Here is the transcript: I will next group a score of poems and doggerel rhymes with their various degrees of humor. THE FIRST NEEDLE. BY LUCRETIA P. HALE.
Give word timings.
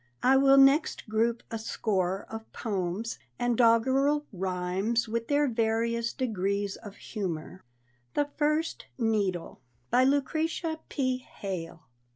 I 0.23 0.35
will 0.35 0.57
next 0.57 1.07
group 1.07 1.43
a 1.51 1.59
score 1.59 2.25
of 2.27 2.51
poems 2.51 3.19
and 3.37 3.55
doggerel 3.55 4.25
rhymes 4.33 5.07
with 5.07 5.27
their 5.27 5.47
various 5.47 6.11
degrees 6.11 6.75
of 6.75 6.95
humor. 6.95 7.63
THE 8.15 8.25
FIRST 8.35 8.87
NEEDLE. 8.97 9.61
BY 9.91 10.03
LUCRETIA 10.03 10.79
P. 10.89 11.17
HALE. 11.19 11.85